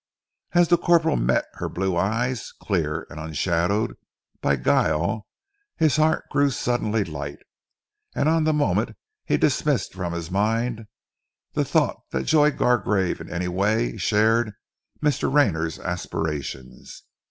[0.53, 3.93] As the corporal met her blue eyes, clear and unshadowed
[4.41, 5.27] by guile,
[5.77, 7.37] his heart grew suddenly light,
[8.15, 8.95] and on the moment
[9.25, 10.87] he dismissed from his mind
[11.53, 14.53] the thought that Joy Gargrave in any way shared
[15.03, 15.31] Mr.
[15.31, 17.03] Rayner's aspirations.